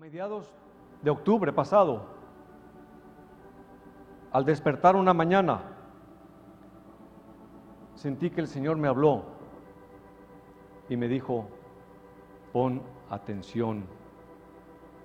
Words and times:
mediados 0.00 0.50
de 1.02 1.10
octubre 1.10 1.52
pasado, 1.52 2.06
al 4.32 4.46
despertar 4.46 4.96
una 4.96 5.12
mañana, 5.12 5.60
sentí 7.96 8.30
que 8.30 8.40
el 8.40 8.46
Señor 8.46 8.78
me 8.78 8.88
habló 8.88 9.24
y 10.88 10.96
me 10.96 11.06
dijo, 11.06 11.48
pon 12.50 12.80
atención 13.10 13.84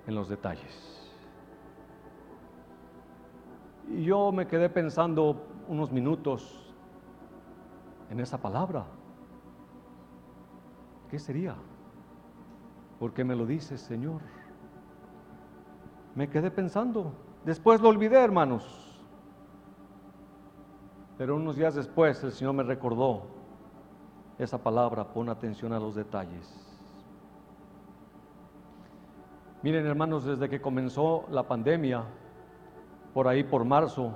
en 0.06 0.14
los 0.14 0.30
detalles. 0.30 1.14
Y 3.90 4.04
yo 4.04 4.32
me 4.32 4.46
quedé 4.46 4.70
pensando 4.70 5.44
unos 5.68 5.92
minutos 5.92 6.74
en 8.08 8.18
esa 8.18 8.40
palabra. 8.40 8.86
¿Qué 11.10 11.18
sería? 11.18 11.54
¿Por 12.98 13.12
qué 13.12 13.24
me 13.24 13.36
lo 13.36 13.44
dices, 13.44 13.82
Señor? 13.82 14.22
Me 16.16 16.28
quedé 16.28 16.50
pensando. 16.50 17.12
Después 17.44 17.80
lo 17.80 17.90
olvidé, 17.90 18.16
hermanos. 18.16 18.64
Pero 21.18 21.36
unos 21.36 21.56
días 21.56 21.74
después 21.74 22.24
el 22.24 22.32
Señor 22.32 22.54
me 22.54 22.62
recordó 22.62 23.24
esa 24.38 24.58
palabra, 24.58 25.12
pon 25.12 25.28
atención 25.28 25.72
a 25.72 25.78
los 25.78 25.94
detalles. 25.94 26.62
Miren, 29.62 29.86
hermanos, 29.86 30.24
desde 30.24 30.48
que 30.48 30.60
comenzó 30.60 31.24
la 31.30 31.42
pandemia, 31.42 32.04
por 33.12 33.28
ahí 33.28 33.44
por 33.44 33.64
marzo, 33.64 34.12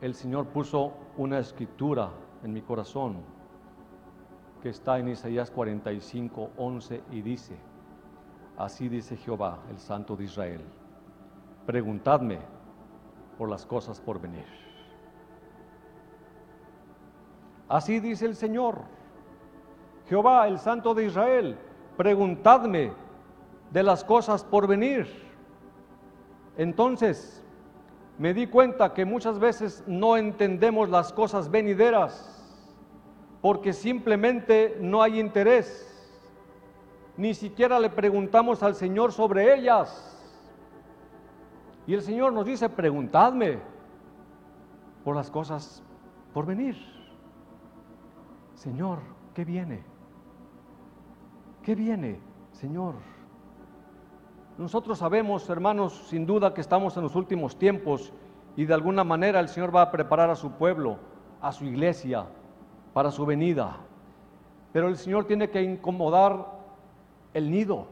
el 0.00 0.14
Señor 0.14 0.46
puso 0.46 0.92
una 1.16 1.38
escritura 1.38 2.10
en 2.42 2.52
mi 2.52 2.62
corazón 2.62 3.18
que 4.62 4.68
está 4.68 4.98
en 4.98 5.08
Isaías 5.08 5.50
45, 5.50 6.50
11 6.56 7.02
y 7.10 7.22
dice, 7.22 7.56
así 8.56 8.88
dice 8.88 9.16
Jehová, 9.16 9.58
el 9.70 9.78
Santo 9.78 10.16
de 10.16 10.24
Israel, 10.24 10.62
preguntadme 11.66 12.38
por 13.38 13.48
las 13.48 13.66
cosas 13.66 14.00
por 14.00 14.20
venir. 14.20 14.46
Así 17.68 18.00
dice 18.00 18.26
el 18.26 18.36
Señor, 18.36 18.82
Jehová, 20.08 20.46
el 20.46 20.58
Santo 20.58 20.94
de 20.94 21.06
Israel, 21.06 21.56
preguntadme 21.96 22.92
de 23.70 23.82
las 23.82 24.04
cosas 24.04 24.44
por 24.44 24.66
venir. 24.66 25.06
Entonces, 26.58 27.42
me 28.18 28.34
di 28.34 28.46
cuenta 28.46 28.92
que 28.92 29.04
muchas 29.04 29.38
veces 29.38 29.82
no 29.86 30.16
entendemos 30.16 30.90
las 30.90 31.12
cosas 31.12 31.50
venideras 31.50 32.38
porque 33.40 33.72
simplemente 33.72 34.76
no 34.80 35.02
hay 35.02 35.18
interés. 35.18 35.88
Ni 37.16 37.34
siquiera 37.34 37.78
le 37.78 37.90
preguntamos 37.90 38.62
al 38.62 38.74
Señor 38.74 39.12
sobre 39.12 39.54
ellas. 39.54 40.08
Y 41.86 41.94
el 41.94 42.02
Señor 42.02 42.32
nos 42.32 42.46
dice, 42.46 42.68
preguntadme 42.68 43.58
por 45.04 45.16
las 45.16 45.30
cosas 45.30 45.82
por 46.32 46.46
venir. 46.46 46.76
Señor, 48.54 49.00
¿qué 49.34 49.44
viene? 49.44 49.82
¿Qué 51.62 51.74
viene, 51.74 52.20
Señor? 52.52 52.94
Nosotros 54.58 54.98
sabemos, 54.98 55.48
hermanos, 55.50 56.06
sin 56.08 56.26
duda 56.26 56.54
que 56.54 56.60
estamos 56.60 56.96
en 56.96 57.02
los 57.02 57.16
últimos 57.16 57.58
tiempos 57.58 58.12
y 58.56 58.64
de 58.64 58.74
alguna 58.74 59.02
manera 59.02 59.40
el 59.40 59.48
Señor 59.48 59.74
va 59.74 59.82
a 59.82 59.90
preparar 59.90 60.30
a 60.30 60.36
su 60.36 60.52
pueblo, 60.52 60.98
a 61.40 61.52
su 61.52 61.64
iglesia, 61.64 62.26
para 62.92 63.10
su 63.10 63.26
venida. 63.26 63.76
Pero 64.72 64.88
el 64.88 64.96
Señor 64.96 65.24
tiene 65.24 65.50
que 65.50 65.62
incomodar 65.62 66.61
el 67.34 67.50
nido 67.50 67.86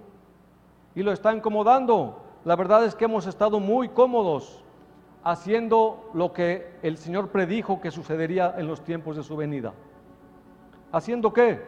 y 0.94 1.02
lo 1.02 1.12
está 1.12 1.34
incomodando. 1.34 2.22
La 2.44 2.56
verdad 2.56 2.84
es 2.84 2.94
que 2.94 3.04
hemos 3.04 3.26
estado 3.26 3.60
muy 3.60 3.88
cómodos 3.90 4.64
haciendo 5.22 6.10
lo 6.14 6.32
que 6.32 6.78
el 6.82 6.96
Señor 6.96 7.28
predijo 7.28 7.80
que 7.80 7.90
sucedería 7.90 8.54
en 8.56 8.66
los 8.66 8.82
tiempos 8.82 9.16
de 9.16 9.22
su 9.22 9.36
venida. 9.36 9.74
¿Haciendo 10.92 11.32
qué? 11.32 11.62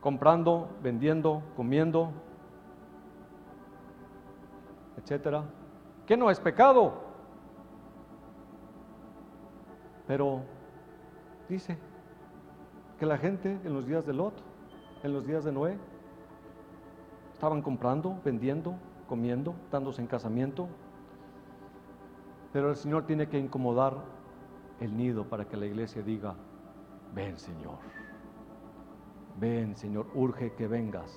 Comprando, 0.00 0.68
vendiendo, 0.82 1.42
comiendo, 1.56 2.10
etcétera, 4.98 5.44
que 6.06 6.16
no 6.16 6.30
es 6.30 6.38
pecado. 6.38 6.94
Pero 10.06 10.42
dice 11.48 11.76
que 12.98 13.06
la 13.06 13.18
gente 13.18 13.58
en 13.64 13.74
los 13.74 13.86
días 13.86 14.06
de 14.06 14.12
Lot, 14.12 14.34
en 15.02 15.12
los 15.12 15.26
días 15.26 15.44
de 15.44 15.52
Noé, 15.52 15.78
estaban 17.36 17.60
comprando, 17.60 18.18
vendiendo, 18.24 18.76
comiendo, 19.06 19.54
dándose 19.70 20.00
en 20.00 20.06
casamiento. 20.06 20.68
Pero 22.50 22.70
el 22.70 22.76
Señor 22.76 23.04
tiene 23.04 23.28
que 23.28 23.38
incomodar 23.38 23.98
el 24.80 24.96
nido 24.96 25.28
para 25.28 25.44
que 25.44 25.58
la 25.58 25.66
iglesia 25.66 26.00
diga, 26.00 26.34
ven 27.14 27.36
Señor, 27.38 27.76
ven 29.38 29.76
Señor, 29.76 30.06
urge 30.14 30.54
que 30.54 30.66
vengas. 30.66 31.14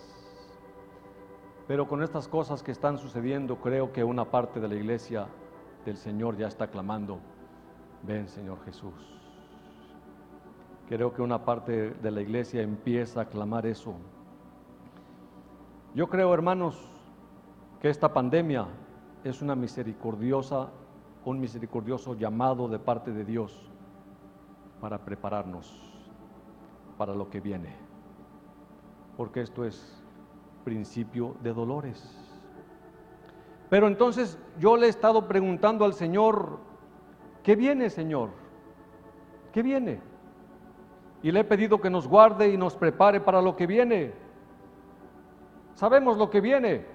Pero 1.70 1.88
con 1.88 2.04
estas 2.04 2.28
cosas 2.28 2.64
que 2.64 2.74
están 2.74 2.98
sucediendo, 2.98 3.62
creo 3.62 3.94
que 3.94 4.04
una 4.04 4.26
parte 4.26 4.60
de 4.60 4.68
la 4.68 4.76
iglesia 4.76 5.26
del 5.86 5.96
Señor 5.96 6.36
ya 6.36 6.48
está 6.48 6.68
clamando, 6.68 7.20
ven 8.04 8.28
Señor 8.28 8.60
Jesús. 8.66 9.18
Creo 10.90 11.14
que 11.14 11.22
una 11.22 11.46
parte 11.46 11.92
de 11.92 12.12
la 12.12 12.20
iglesia 12.20 12.62
empieza 12.62 13.22
a 13.22 13.26
clamar 13.30 13.66
eso. 13.66 13.96
Yo 15.96 16.08
creo, 16.08 16.34
hermanos, 16.34 16.78
que 17.82 17.90
esta 17.90 18.14
pandemia 18.14 18.68
es 19.24 19.42
una 19.42 19.56
misericordiosa, 19.56 20.70
un 21.26 21.40
misericordioso 21.40 22.16
llamado 22.16 22.68
de 22.68 22.80
parte 22.80 23.12
de 23.12 23.26
Dios 23.26 23.70
para 24.80 25.00
prepararnos 25.00 25.90
para 26.98 27.14
lo 27.16 27.30
que 27.30 27.40
viene. 27.40 27.76
Porque 29.18 29.42
esto 29.42 29.66
es 29.66 30.04
principio 30.64 31.36
de 31.42 31.54
dolores. 31.54 32.16
Pero 33.70 33.88
entonces 33.88 34.38
yo 34.60 34.78
le 34.78 34.88
he 34.88 34.90
estado 34.90 35.28
preguntando 35.28 35.86
al 35.86 35.94
Señor, 35.94 36.60
¿qué 37.44 37.56
viene, 37.56 37.90
Señor? 37.90 38.30
¿Qué 39.54 39.64
viene? 39.64 40.02
Y 41.24 41.32
le 41.32 41.42
he 41.42 41.44
pedido 41.44 41.82
que 41.82 41.90
nos 41.90 42.08
guarde 42.08 42.50
y 42.50 42.58
nos 42.58 42.76
prepare 42.76 43.20
para 43.20 43.42
lo 43.42 43.56
que 43.56 43.68
viene. 43.68 44.14
Sabemos 45.76 46.18
lo 46.18 46.30
que 46.30 46.42
viene. 46.42 46.86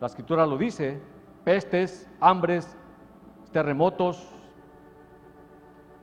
La 0.00 0.06
escritura 0.06 0.46
lo 0.46 0.58
dice, 0.58 1.00
pestes, 1.44 2.10
hambres, 2.20 2.76
terremotos. 3.52 4.28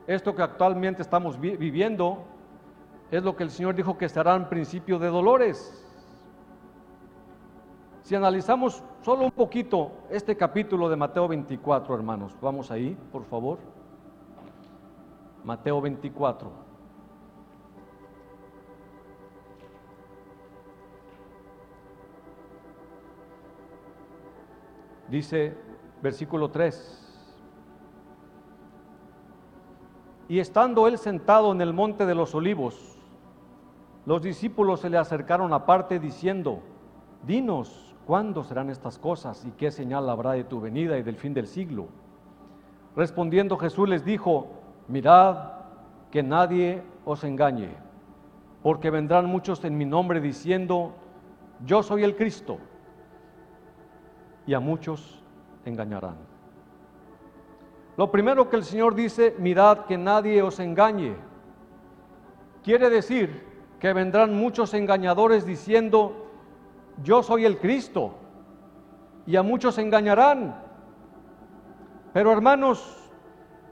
Esto 0.07 0.33
que 0.33 0.41
actualmente 0.41 1.01
estamos 1.01 1.39
viviendo 1.39 2.23
es 3.11 3.23
lo 3.23 3.35
que 3.35 3.43
el 3.43 3.51
Señor 3.51 3.75
dijo 3.75 3.97
que 3.97 4.05
estarán 4.05 4.49
principio 4.49 4.97
de 4.97 5.07
dolores. 5.07 5.77
Si 8.03 8.15
analizamos 8.15 8.83
solo 9.03 9.25
un 9.25 9.31
poquito 9.31 9.91
este 10.09 10.35
capítulo 10.35 10.89
de 10.89 10.95
Mateo 10.95 11.27
24, 11.27 11.93
hermanos, 11.93 12.35
vamos 12.41 12.71
ahí, 12.71 12.97
por 13.11 13.23
favor. 13.25 13.59
Mateo 15.43 15.81
24. 15.81 16.70
Dice 25.11 25.55
versículo 26.01 26.49
3. 26.49 26.97
Y 30.29 30.39
estando 30.39 30.87
él 30.87 30.97
sentado 30.97 31.51
en 31.51 31.61
el 31.61 31.73
monte 31.73 32.07
de 32.07 32.15
los 32.15 32.33
olivos, 32.33 32.97
los 34.07 34.23
discípulos 34.23 34.79
se 34.79 34.89
le 34.89 34.97
acercaron 34.97 35.53
aparte 35.53 35.99
diciendo, 35.99 36.61
dinos, 37.27 37.91
¿Cuándo 38.05 38.43
serán 38.43 38.69
estas 38.69 38.97
cosas 38.97 39.45
y 39.45 39.51
qué 39.51 39.71
señal 39.71 40.09
habrá 40.09 40.31
de 40.31 40.43
tu 40.43 40.59
venida 40.59 40.97
y 40.97 41.03
del 41.03 41.15
fin 41.15 41.33
del 41.33 41.47
siglo? 41.47 41.87
Respondiendo 42.95 43.57
Jesús 43.57 43.87
les 43.87 44.03
dijo, 44.03 44.47
mirad 44.87 45.53
que 46.09 46.23
nadie 46.23 46.83
os 47.05 47.23
engañe, 47.23 47.69
porque 48.63 48.89
vendrán 48.89 49.27
muchos 49.27 49.63
en 49.63 49.77
mi 49.77 49.85
nombre 49.85 50.19
diciendo, 50.19 50.93
yo 51.65 51.83
soy 51.83 52.03
el 52.03 52.15
Cristo, 52.15 52.57
y 54.45 54.53
a 54.53 54.59
muchos 54.59 55.21
engañarán. 55.65 56.15
Lo 57.97 58.11
primero 58.11 58.49
que 58.49 58.55
el 58.55 58.63
Señor 58.63 58.95
dice, 58.95 59.35
mirad 59.37 59.85
que 59.85 59.97
nadie 59.97 60.41
os 60.41 60.59
engañe, 60.59 61.15
quiere 62.63 62.89
decir 62.89 63.45
que 63.79 63.93
vendrán 63.93 64.35
muchos 64.35 64.73
engañadores 64.73 65.45
diciendo, 65.45 66.27
yo 67.03 67.21
soy 67.23 67.45
el 67.45 67.57
Cristo, 67.57 68.15
y 69.25 69.35
a 69.35 69.43
muchos 69.43 69.77
engañarán. 69.77 70.55
Pero 72.13 72.31
hermanos, 72.31 73.09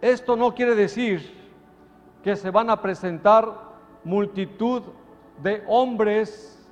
esto 0.01 0.35
no 0.35 0.53
quiere 0.53 0.75
decir 0.75 1.37
que 2.23 2.35
se 2.35 2.51
van 2.51 2.69
a 2.69 2.81
presentar 2.81 3.69
multitud 4.03 4.83
de 5.41 5.63
hombres 5.67 6.65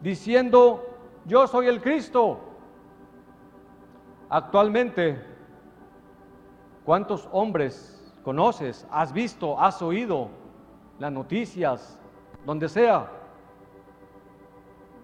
diciendo, 0.00 0.84
yo 1.26 1.46
soy 1.46 1.66
el 1.66 1.80
Cristo. 1.80 2.40
Actualmente, 4.34 5.16
¿cuántos 6.84 7.28
hombres 7.30 8.12
conoces, 8.24 8.84
has 8.90 9.12
visto, 9.12 9.60
has 9.60 9.80
oído 9.80 10.28
las 10.98 11.12
noticias, 11.12 12.00
donde 12.44 12.68
sea, 12.68 13.08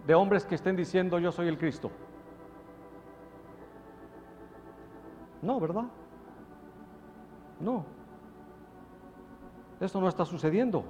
de 0.05 0.15
hombres 0.17 0.45
que 0.45 0.57
estén 0.57 0.75
diciendo 0.75 1.21
yo 1.21 1.31
soy 1.31 1.47
el 1.47 1.57
Cristo? 1.59 1.93
No, 5.43 5.61
¿verdad? 5.61 5.85
No. 7.61 7.85
Esto 9.79 10.01
no 10.01 10.09
está 10.09 10.25
sucediendo, 10.25 10.83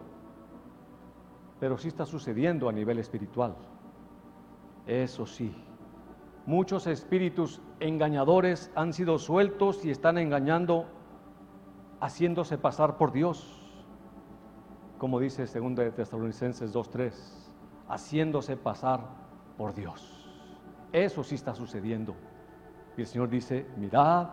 pero 1.60 1.76
sí 1.76 1.88
está 1.88 2.06
sucediendo 2.06 2.70
a 2.70 2.72
nivel 2.72 3.00
espiritual. 3.00 3.54
Eso 4.86 5.26
sí. 5.26 5.54
Muchos 6.50 6.88
espíritus 6.88 7.62
engañadores 7.78 8.72
han 8.74 8.92
sido 8.92 9.20
sueltos 9.20 9.84
y 9.84 9.90
están 9.92 10.18
engañando, 10.18 10.86
haciéndose 12.00 12.58
pasar 12.58 12.96
por 12.96 13.12
Dios. 13.12 13.72
Como 14.98 15.20
dice 15.20 15.46
2 15.46 15.76
de 15.76 15.92
Tesalonicenses 15.92 16.74
2.3, 16.74 17.12
haciéndose 17.88 18.56
pasar 18.56 18.98
por 19.56 19.76
Dios. 19.76 20.28
Eso 20.90 21.22
sí 21.22 21.36
está 21.36 21.54
sucediendo. 21.54 22.16
Y 22.96 23.02
el 23.02 23.06
Señor 23.06 23.28
dice, 23.28 23.68
mirad 23.76 24.30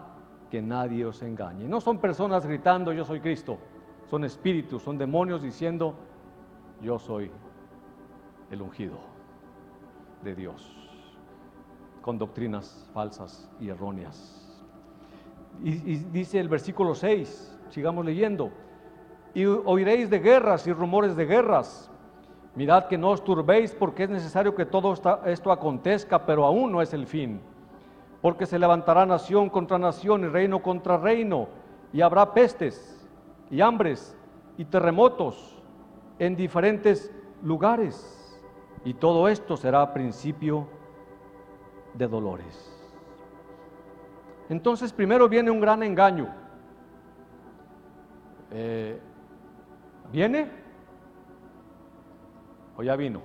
que 0.50 0.60
nadie 0.60 1.06
os 1.06 1.22
engañe. 1.22 1.68
No 1.68 1.80
son 1.80 2.00
personas 2.00 2.48
gritando, 2.48 2.94
yo 2.94 3.06
soy 3.06 3.20
Cristo. 3.20 3.60
Son 4.10 4.24
espíritus, 4.24 4.81
son 4.81 4.98
demonios 4.98 5.44
diciendo, 5.44 5.94
yo 6.81 6.98
soy 6.98 7.30
el 8.50 8.60
ungido 8.60 8.98
de 10.24 10.34
Dios, 10.34 10.87
con 12.07 12.18
doctrinas 12.18 12.89
falsas 12.94 13.50
y 13.59 13.68
erróneas. 13.68 14.33
Y, 15.62 15.95
dice 15.95 16.39
el 16.39 16.48
versículo 16.48 16.95
6, 16.95 17.59
sigamos 17.69 18.06
leyendo, 18.06 18.50
y 19.33 19.44
oiréis 19.44 20.09
de 20.09 20.19
guerras 20.19 20.65
y 20.68 20.71
rumores 20.71 21.18
de 21.18 21.25
guerras. 21.25 21.92
Mirad 22.56 22.86
que 22.86 22.98
no 22.98 23.09
os 23.09 23.21
turbéis 23.25 23.75
porque 23.75 24.04
es 24.04 24.09
necesario 24.09 24.56
que 24.56 24.65
todo 24.65 24.94
esto 25.25 25.51
acontezca, 25.51 26.25
pero 26.25 26.45
aún 26.45 26.71
no 26.71 26.81
es 26.81 26.94
el 26.94 27.07
fin 27.07 27.42
porque 28.21 28.45
se 28.45 28.57
levantará 28.57 29.06
nación 29.06 29.50
contra 29.50 29.77
nación 29.77 30.24
y 30.24 30.27
reino 30.27 30.62
contra 30.62 30.95
reino, 30.95 31.50
y 31.92 32.00
habrá 32.00 32.33
pestes 32.33 33.06
y 33.51 33.60
hambres 33.60 34.15
y 34.57 34.63
terremotos 34.63 35.62
en 36.19 36.38
diferentes 36.38 37.13
lugares. 37.44 38.39
Y 38.86 38.94
todo 38.94 39.27
esto 39.27 39.57
será 39.57 39.94
principio 39.94 40.69
de 41.98 42.08
dolores. 42.08 42.74
Entonces 44.50 44.94
primero 44.94 45.28
viene 45.28 45.52
un 45.52 45.60
gran 45.60 45.84
engaño. 45.84 46.28
Eh, 48.52 49.00
¿Viene? 50.12 50.50
¿O 52.78 52.84
ya 52.84 52.96
vino? 52.96 53.22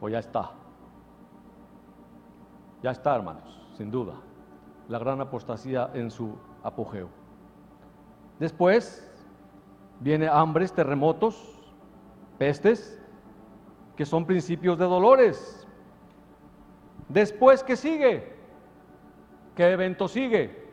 ¿O 0.00 0.08
ya 0.08 0.18
está? 0.18 0.50
Ya 2.82 2.90
está, 2.90 3.16
hermanos, 3.16 3.72
sin 3.76 3.90
duda, 3.90 4.14
la 4.88 4.98
gran 4.98 5.20
apostasía 5.20 5.90
en 5.94 6.10
su 6.10 6.36
apogeo. 6.62 7.08
Después 8.38 9.04
viene 10.00 10.28
hambres, 10.28 10.72
terremotos, 10.72 11.58
pestes, 12.38 13.02
que 13.96 14.06
son 14.06 14.26
principios 14.26 14.78
de 14.78 14.84
dolores. 14.84 15.57
Después, 17.08 17.62
¿qué 17.62 17.76
sigue? 17.76 18.32
¿Qué 19.56 19.72
evento 19.72 20.08
sigue? 20.08 20.68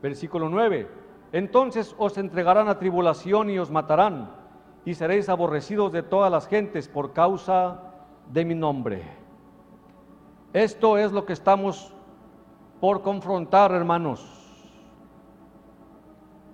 Versículo 0.00 0.48
9. 0.48 0.88
Entonces 1.32 1.94
os 1.98 2.16
entregarán 2.18 2.68
a 2.68 2.78
tribulación 2.78 3.50
y 3.50 3.58
os 3.58 3.70
matarán, 3.70 4.30
y 4.84 4.94
seréis 4.94 5.28
aborrecidos 5.28 5.92
de 5.92 6.02
todas 6.02 6.30
las 6.30 6.46
gentes 6.46 6.88
por 6.88 7.12
causa 7.12 7.80
de 8.30 8.44
mi 8.44 8.54
nombre. 8.54 9.02
Esto 10.52 10.98
es 10.98 11.12
lo 11.12 11.24
que 11.24 11.32
estamos 11.32 11.94
por 12.80 13.02
confrontar, 13.02 13.72
hermanos, 13.72 14.38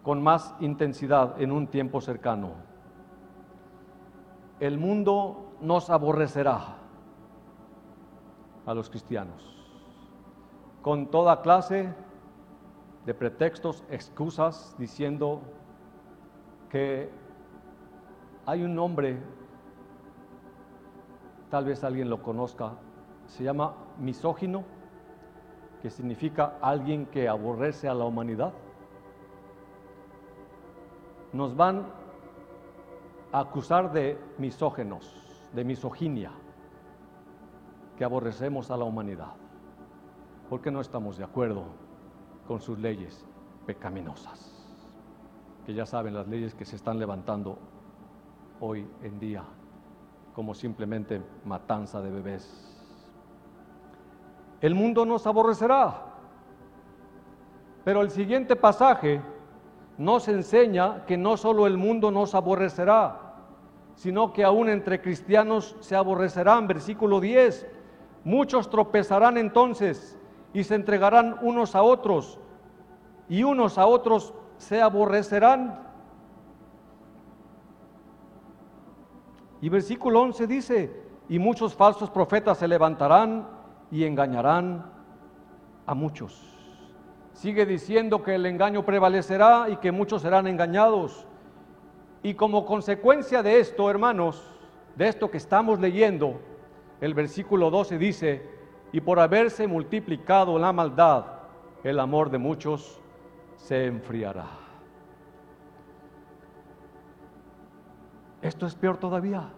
con 0.03 0.23
más 0.23 0.55
intensidad 0.61 1.41
en 1.41 1.53
un 1.53 1.67
tiempo 1.67 2.01
cercano. 2.01 2.53
El 4.61 4.79
mundo 4.79 5.53
nos 5.61 5.91
aborrecerá 5.91 6.78
a 8.69 8.75
los 8.75 8.89
cristianos 8.89 9.59
con 10.83 11.07
toda 11.11 11.43
clase 11.43 11.93
de 13.05 13.15
pretextos, 13.15 13.85
excusas, 13.91 14.75
diciendo 14.79 15.41
que 16.71 17.11
hay 18.47 18.63
un 18.63 18.75
nombre, 18.75 19.19
tal 21.51 21.65
vez 21.65 21.85
alguien 21.85 22.09
lo 22.09 22.23
conozca, 22.23 22.73
se 23.27 23.45
llama 23.45 23.75
misógino, 23.99 24.65
que 25.83 25.91
significa 25.91 26.55
alguien 26.61 27.07
que 27.07 27.29
aborrece 27.29 27.89
a 27.89 27.95
la 27.95 28.05
humanidad. 28.05 28.53
Nos 31.33 31.57
van 31.57 31.87
a 33.33 33.41
acusar 33.41 33.93
de 33.93 34.19
misógenos, 34.39 35.15
de 35.53 35.65
misoginia, 35.65 36.33
que 37.99 38.05
aborrecemos 38.05 38.71
a 38.71 38.77
la 38.77 38.85
humanidad, 38.85 39.33
porque 40.49 40.71
no 40.71 40.81
estamos 40.81 41.19
de 41.19 41.25
acuerdo 41.25 41.65
con 42.47 42.61
sus 42.63 42.79
leyes 42.79 43.27
pecaminosas, 43.67 44.55
que 45.67 45.75
ya 45.75 45.85
saben 45.85 46.15
las 46.15 46.29
leyes 46.29 46.55
que 46.55 46.65
se 46.65 46.77
están 46.77 46.99
levantando 46.99 47.59
hoy 48.61 48.89
en 49.03 49.19
día, 49.19 49.43
como 50.33 50.55
simplemente 50.55 51.21
matanza 51.45 52.01
de 52.01 52.11
bebés 52.11 52.69
el 54.61 54.75
mundo 54.75 55.05
nos 55.07 55.27
aborrecerá. 55.27 56.05
Pero 57.85 58.03
el 58.03 58.11
siguiente 58.11 58.57
pasaje 58.57 59.21
nos 59.97 60.29
enseña 60.29 61.05
que 61.07 61.17
no 61.17 61.37
solo 61.37 61.67
el 61.67 61.77
mundo 61.77 62.11
nos 62.11 62.35
aborrecerá, 62.35 63.21
sino 63.95 64.33
que 64.33 64.45
aún 64.45 64.69
entre 64.69 65.01
cristianos 65.01 65.77
se 65.81 65.97
aborrecerán. 65.97 66.67
Versículo 66.67 67.21
10, 67.21 67.67
muchos 68.25 68.71
tropezarán 68.71 69.37
entonces 69.37 70.19
y 70.53 70.65
se 70.65 70.75
entregarán 70.75 71.37
unos 71.43 71.75
a 71.75 71.83
otros 71.83 72.39
y 73.29 73.43
unos 73.43 73.79
a 73.79 73.87
otros 73.87 74.35
se 74.57 74.81
aborrecerán. 74.81 75.87
Y 79.61 79.69
versículo 79.69 80.23
11 80.23 80.47
dice, 80.47 81.03
y 81.29 81.39
muchos 81.39 81.75
falsos 81.75 82.11
profetas 82.11 82.59
se 82.59 82.69
levantarán 82.69 83.49
y 83.91 84.05
engañarán 84.05 84.87
a 85.87 85.95
muchos. 85.95 86.55
Sigue 87.33 87.67
diciendo 87.67 88.23
que 88.23 88.35
el 88.35 88.47
engaño 88.47 88.85
prevalecerá 88.85 89.69
y 89.69 89.77
que 89.77 89.93
muchos 89.93 90.23
serán 90.23 90.47
engañados. 90.47 91.27
Y 92.23 92.35
como 92.35 92.67
consecuencia 92.67 93.43
de 93.43 93.61
esto, 93.61 93.89
hermanos, 93.91 94.43
de 94.97 95.09
esto 95.09 95.31
que 95.31 95.37
estamos 95.37 95.79
leyendo, 95.79 96.41
el 97.01 97.15
versículo 97.15 97.71
12 97.71 97.99
dice, 97.99 98.59
y 98.93 99.01
por 99.01 99.21
haberse 99.21 99.67
multiplicado 99.67 100.59
la 100.59 100.73
maldad, 100.73 101.25
el 101.85 102.01
amor 102.01 102.31
de 102.31 102.39
muchos 102.39 103.01
se 103.57 103.87
enfriará. 103.87 104.47
Esto 108.41 108.67
es 108.67 108.75
peor 108.75 108.97
todavía. 108.97 109.51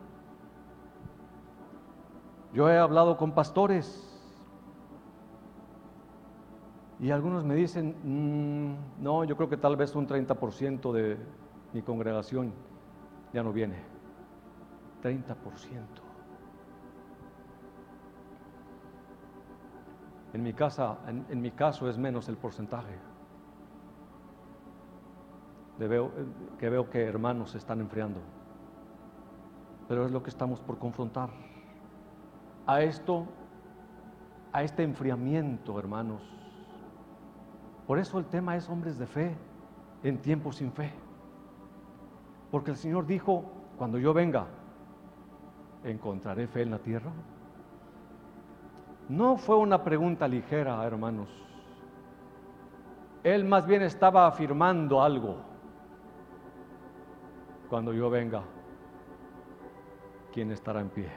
Yo 2.52 2.68
he 2.68 2.78
hablado 2.78 3.16
con 3.16 3.32
pastores 3.32 4.06
y 6.98 7.10
algunos 7.10 7.44
me 7.44 7.54
dicen, 7.54 7.94
mm, 8.02 9.02
no, 9.02 9.24
yo 9.24 9.36
creo 9.36 9.48
que 9.48 9.56
tal 9.56 9.76
vez 9.76 9.94
un 9.94 10.06
30% 10.06 10.92
de 10.92 11.16
mi 11.72 11.82
congregación 11.82 12.52
ya 13.32 13.42
no 13.42 13.52
viene. 13.52 13.76
30%. 15.02 16.09
En 20.32 20.42
mi, 20.42 20.52
casa, 20.52 20.98
en, 21.06 21.40
mi 21.40 21.50
caso 21.50 21.88
es 21.88 21.98
menos 21.98 22.28
el 22.28 22.36
porcentaje. 22.36 22.94
veo, 25.78 26.12
que 26.58 26.68
veo 26.68 26.88
que 26.88 27.04
hermanos 27.04 27.50
se 27.50 27.58
están 27.58 27.80
enfriando. 27.80 28.20
Pero 29.88 30.06
es 30.06 30.12
lo 30.12 30.22
que 30.22 30.30
estamos 30.30 30.60
por 30.60 30.78
confrontar. 30.78 31.30
A 32.66 32.82
esto, 32.82 33.26
a 34.52 34.62
este 34.62 34.84
enfriamiento, 34.84 35.78
hermanos, 35.80 36.22
por 37.88 37.98
eso 37.98 38.20
el 38.20 38.26
tema 38.26 38.54
es 38.54 38.68
hombres 38.68 38.98
de 38.98 39.06
fe 39.08 39.36
en 40.04 40.18
tiempos 40.18 40.56
sin 40.56 40.70
fe. 40.70 40.92
Porque 42.52 42.70
el 42.70 42.76
Señor 42.76 43.04
dijo, 43.04 43.44
cuando 43.76 43.98
yo 43.98 44.14
venga, 44.14 44.46
¿encontraré 45.82 46.46
fe 46.46 46.62
en 46.62 46.70
la 46.70 46.78
tierra? 46.78 47.10
No 49.10 49.36
fue 49.36 49.56
una 49.56 49.82
pregunta 49.82 50.28
ligera, 50.28 50.86
hermanos. 50.86 51.28
Él 53.24 53.44
más 53.44 53.66
bien 53.66 53.82
estaba 53.82 54.28
afirmando 54.28 55.02
algo. 55.02 55.38
Cuando 57.68 57.92
yo 57.92 58.08
venga, 58.08 58.44
¿quién 60.32 60.52
estará 60.52 60.80
en 60.80 60.90
pie? 60.90 61.08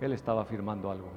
Él 0.00 0.14
estaba 0.14 0.40
afirmando 0.40 0.90
algo. 0.90 1.08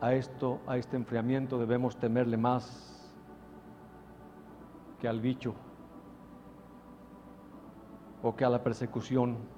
A 0.00 0.14
esto, 0.14 0.58
a 0.66 0.78
este 0.78 0.96
enfriamiento 0.96 1.60
debemos 1.60 1.96
temerle 1.96 2.36
más 2.36 3.08
que 5.00 5.06
al 5.06 5.20
bicho 5.20 5.54
o 8.20 8.34
que 8.34 8.44
a 8.44 8.50
la 8.50 8.64
persecución 8.64 9.56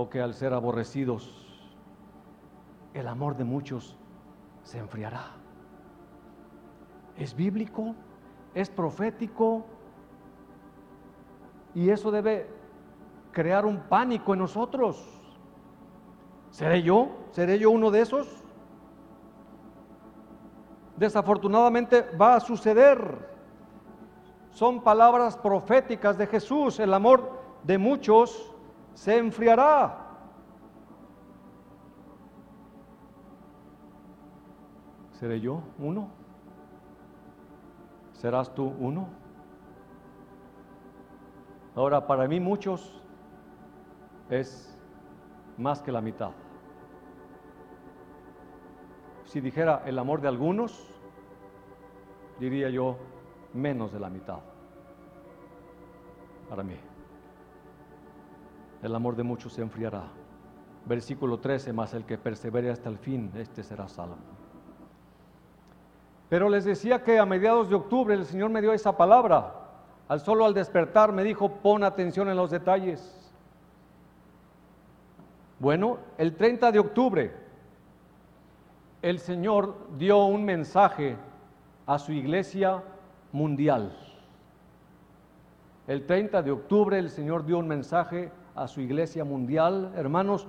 o 0.00 0.08
que 0.08 0.20
al 0.20 0.32
ser 0.32 0.52
aborrecidos 0.52 1.44
el 2.94 3.08
amor 3.08 3.36
de 3.36 3.42
muchos 3.42 3.96
se 4.62 4.78
enfriará. 4.78 5.32
Es 7.16 7.34
bíblico, 7.34 7.96
es 8.54 8.70
profético 8.70 9.66
y 11.74 11.90
eso 11.90 12.12
debe 12.12 12.48
crear 13.32 13.66
un 13.66 13.80
pánico 13.88 14.34
en 14.34 14.38
nosotros. 14.38 15.04
¿Seré 16.50 16.80
yo? 16.84 17.08
¿Seré 17.32 17.58
yo 17.58 17.72
uno 17.72 17.90
de 17.90 18.02
esos? 18.02 18.28
Desafortunadamente 20.96 22.02
va 22.16 22.36
a 22.36 22.40
suceder. 22.40 23.28
Son 24.52 24.80
palabras 24.80 25.36
proféticas 25.36 26.16
de 26.16 26.28
Jesús. 26.28 26.78
El 26.78 26.94
amor 26.94 27.32
de 27.64 27.78
muchos 27.78 28.47
se 28.98 29.16
enfriará. 29.16 29.96
¿Seré 35.12 35.40
yo 35.40 35.62
uno? 35.78 36.08
¿Serás 38.12 38.52
tú 38.52 38.74
uno? 38.80 39.08
Ahora, 41.76 42.08
para 42.08 42.26
mí 42.26 42.40
muchos 42.40 43.00
es 44.30 44.76
más 45.56 45.80
que 45.80 45.92
la 45.92 46.00
mitad. 46.00 46.32
Si 49.26 49.40
dijera 49.40 49.82
el 49.86 49.96
amor 50.00 50.20
de 50.20 50.26
algunos, 50.26 51.00
diría 52.40 52.68
yo 52.68 52.96
menos 53.54 53.92
de 53.92 54.00
la 54.00 54.10
mitad. 54.10 54.40
Para 56.48 56.64
mí. 56.64 56.87
El 58.82 58.94
amor 58.94 59.16
de 59.16 59.22
muchos 59.22 59.52
se 59.52 59.62
enfriará. 59.62 60.04
Versículo 60.86 61.38
13, 61.38 61.72
más 61.72 61.94
el 61.94 62.04
que 62.04 62.16
persevere 62.16 62.70
hasta 62.70 62.88
el 62.88 62.98
fin, 62.98 63.30
este 63.34 63.62
será 63.62 63.88
salvo. 63.88 64.16
Pero 66.28 66.48
les 66.48 66.64
decía 66.64 67.02
que 67.02 67.18
a 67.18 67.26
mediados 67.26 67.68
de 67.68 67.74
octubre 67.74 68.14
el 68.14 68.24
Señor 68.24 68.50
me 68.50 68.60
dio 68.60 68.72
esa 68.72 68.96
palabra. 68.96 69.54
Al 70.08 70.20
solo 70.20 70.44
al 70.44 70.54
despertar 70.54 71.12
me 71.12 71.24
dijo, 71.24 71.50
pon 71.56 71.82
atención 71.84 72.28
en 72.28 72.36
los 72.36 72.50
detalles. 72.50 73.32
Bueno, 75.58 75.98
el 76.16 76.36
30 76.36 76.72
de 76.72 76.78
octubre 76.78 77.34
el 79.02 79.18
Señor 79.18 79.76
dio 79.96 80.24
un 80.24 80.44
mensaje 80.44 81.16
a 81.86 81.98
su 81.98 82.12
iglesia 82.12 82.82
mundial. 83.32 83.96
El 85.86 86.04
30 86.06 86.42
de 86.42 86.50
octubre 86.50 86.98
el 86.98 87.10
Señor 87.10 87.44
dio 87.44 87.58
un 87.58 87.68
mensaje 87.68 88.30
a 88.62 88.68
su 88.68 88.80
iglesia 88.80 89.24
mundial. 89.24 89.92
Hermanos, 89.96 90.46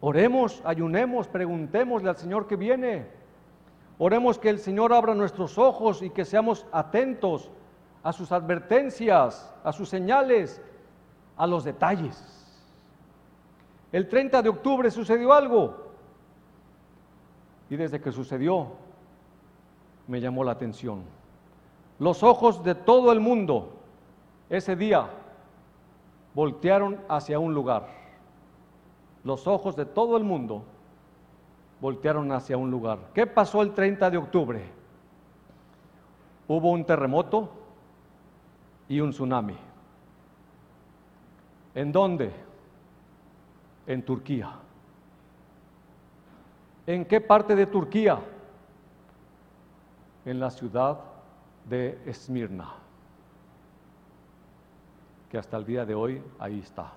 oremos, 0.00 0.62
ayunemos, 0.64 1.28
preguntémosle 1.28 2.08
al 2.08 2.16
Señor 2.16 2.46
que 2.46 2.56
viene. 2.56 3.06
Oremos 3.98 4.38
que 4.38 4.48
el 4.48 4.58
Señor 4.58 4.92
abra 4.92 5.14
nuestros 5.14 5.58
ojos 5.58 6.02
y 6.02 6.10
que 6.10 6.24
seamos 6.24 6.66
atentos 6.72 7.50
a 8.02 8.12
sus 8.12 8.30
advertencias, 8.30 9.52
a 9.64 9.72
sus 9.72 9.88
señales, 9.88 10.62
a 11.36 11.46
los 11.46 11.64
detalles. 11.64 12.34
El 13.90 14.08
30 14.08 14.42
de 14.42 14.48
octubre 14.48 14.90
sucedió 14.90 15.32
algo 15.32 15.88
y 17.70 17.76
desde 17.76 18.00
que 18.00 18.12
sucedió 18.12 18.68
me 20.06 20.20
llamó 20.20 20.44
la 20.44 20.52
atención. 20.52 21.02
Los 21.98 22.22
ojos 22.22 22.62
de 22.62 22.74
todo 22.74 23.12
el 23.12 23.20
mundo 23.20 23.72
ese 24.48 24.76
día 24.76 25.08
voltearon 26.34 27.00
hacia 27.08 27.38
un 27.38 27.54
lugar. 27.54 27.88
Los 29.24 29.46
ojos 29.46 29.76
de 29.76 29.84
todo 29.84 30.16
el 30.16 30.24
mundo 30.24 30.64
voltearon 31.80 32.32
hacia 32.32 32.56
un 32.56 32.70
lugar. 32.70 32.98
¿Qué 33.14 33.26
pasó 33.26 33.62
el 33.62 33.72
30 33.72 34.10
de 34.10 34.16
octubre? 34.16 34.64
Hubo 36.46 36.70
un 36.70 36.84
terremoto 36.84 37.50
y 38.88 39.00
un 39.00 39.10
tsunami. 39.10 39.56
¿En 41.74 41.92
dónde? 41.92 42.32
En 43.86 44.02
Turquía. 44.02 44.52
¿En 46.86 47.04
qué 47.04 47.20
parte 47.20 47.54
de 47.54 47.66
Turquía? 47.66 48.18
En 50.24 50.40
la 50.40 50.50
ciudad 50.50 50.98
de 51.68 52.00
Esmirna, 52.06 52.72
que 55.30 55.38
hasta 55.38 55.56
el 55.56 55.64
día 55.64 55.84
de 55.84 55.94
hoy 55.94 56.22
ahí 56.38 56.60
está. 56.60 56.92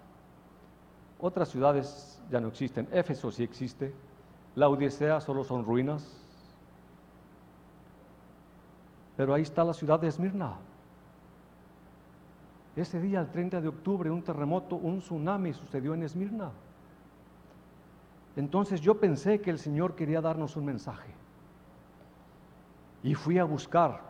Otras 1.19 1.49
ciudades 1.49 2.21
ya 2.29 2.39
no 2.39 2.47
existen. 2.47 2.87
Éfeso 2.91 3.31
sí 3.31 3.43
existe, 3.43 3.93
la 4.55 4.69
Odisea 4.69 5.21
solo 5.21 5.43
son 5.43 5.63
ruinas. 5.63 6.17
Pero 9.15 9.33
ahí 9.33 9.43
está 9.43 9.63
la 9.63 9.73
ciudad 9.73 9.99
de 9.99 10.07
Esmirna. 10.07 10.55
Ese 12.75 12.99
día, 13.01 13.19
el 13.19 13.29
30 13.29 13.61
de 13.61 13.67
octubre, 13.67 14.09
un 14.09 14.23
terremoto, 14.23 14.77
un 14.77 14.99
tsunami 14.99 15.53
sucedió 15.53 15.93
en 15.93 16.03
Esmirna. 16.03 16.51
Entonces 18.35 18.79
yo 18.79 18.99
pensé 18.99 19.41
que 19.41 19.49
el 19.49 19.59
Señor 19.59 19.95
quería 19.95 20.21
darnos 20.21 20.55
un 20.55 20.65
mensaje. 20.65 21.13
Y 23.03 23.13
fui 23.13 23.37
a 23.37 23.43
buscar 23.43 24.01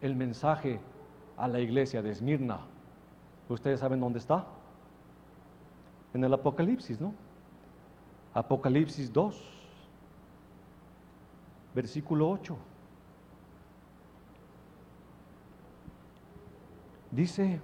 el 0.00 0.16
mensaje 0.16 0.80
a 1.36 1.48
la 1.48 1.60
iglesia 1.60 2.00
de 2.02 2.10
Esmirna. 2.10 2.60
¿Ustedes 3.52 3.80
saben 3.80 4.00
dónde 4.00 4.18
está? 4.18 4.44
En 6.14 6.24
el 6.24 6.32
Apocalipsis, 6.32 7.00
¿no? 7.00 7.14
Apocalipsis 8.34 9.12
2 9.12 9.52
versículo 11.74 12.30
8. 12.30 12.56
Dice 17.10 17.60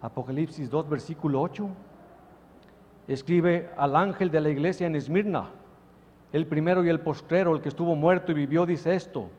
Apocalipsis 0.00 0.70
2, 0.70 0.88
versículo 0.88 1.40
8, 1.40 1.68
escribe 3.08 3.70
al 3.76 3.96
ángel 3.96 4.30
de 4.30 4.40
la 4.40 4.50
iglesia 4.50 4.86
en 4.86 4.94
Esmirna, 4.94 5.50
el 6.32 6.46
primero 6.46 6.84
y 6.84 6.90
el 6.90 7.00
postrero, 7.00 7.56
el 7.56 7.62
que 7.62 7.70
estuvo 7.70 7.96
muerto 7.96 8.30
y 8.30 8.34
vivió, 8.34 8.66
dice 8.66 8.94
esto, 8.94 9.30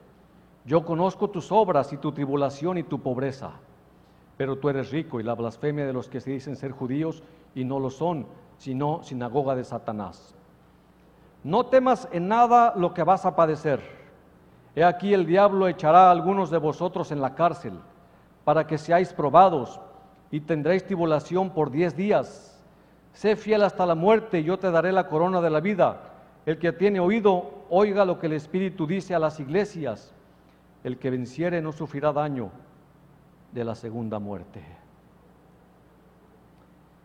yo 0.65 0.83
conozco 0.83 1.29
tus 1.29 1.51
obras 1.51 1.93
y 1.93 1.97
tu 1.97 2.11
tribulación 2.11 2.79
y 2.79 2.83
tu 2.83 2.99
pobreza, 2.99 3.51
pero 4.35 4.57
tú 4.57 4.69
eres 4.69 4.91
rico 4.91 5.19
y 5.19 5.23
la 5.23 5.35
blasfemia 5.35 5.85
de 5.85 5.93
los 5.93 6.09
que 6.09 6.19
se 6.19 6.31
dicen 6.31 6.55
ser 6.55 6.71
judíos 6.71 7.21
y 7.53 7.63
no 7.63 7.79
lo 7.79 7.91
son, 7.91 8.25
sino 8.57 9.03
sinagoga 9.03 9.55
de 9.55 9.63
Satanás. 9.63 10.35
No 11.43 11.67
temas 11.67 12.09
en 12.11 12.27
nada 12.27 12.73
lo 12.75 12.95
que 12.95 13.03
vas 13.03 13.27
a 13.27 13.35
padecer. 13.35 13.79
He 14.75 14.83
aquí 14.83 15.13
el 15.13 15.27
diablo 15.27 15.67
echará 15.67 16.07
a 16.07 16.11
algunos 16.11 16.49
de 16.49 16.57
vosotros 16.57 17.11
en 17.11 17.21
la 17.21 17.35
cárcel, 17.35 17.73
para 18.43 18.65
que 18.65 18.79
seáis 18.79 19.13
probados 19.13 19.79
y 20.31 20.39
tendréis 20.39 20.83
tribulación 20.83 21.51
por 21.51 21.69
diez 21.69 21.95
días. 21.95 22.59
Sé 23.13 23.35
fiel 23.35 23.63
hasta 23.63 23.85
la 23.85 23.95
muerte 23.95 24.39
y 24.39 24.43
yo 24.43 24.57
te 24.57 24.71
daré 24.71 24.91
la 24.91 25.07
corona 25.07 25.41
de 25.41 25.49
la 25.51 25.59
vida. 25.59 26.11
El 26.45 26.57
que 26.57 26.73
tiene 26.73 26.99
oído, 26.99 27.65
oiga 27.69 28.03
lo 28.03 28.19
que 28.19 28.25
el 28.25 28.33
Espíritu 28.33 28.87
dice 28.87 29.13
a 29.13 29.19
las 29.19 29.39
iglesias. 29.39 30.11
El 30.85 30.99
que 30.99 31.09
venciere 31.09 31.63
no 31.63 31.71
sufrirá 31.71 32.13
daño 32.13 32.51
de 33.51 33.63
la 33.63 33.73
segunda 33.73 34.19
muerte. 34.19 34.61